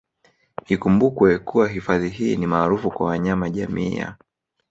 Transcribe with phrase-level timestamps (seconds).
[0.67, 4.17] Ikumbukwe kuwa hifadhi hii ni maarufu kwa wanyama jamii ya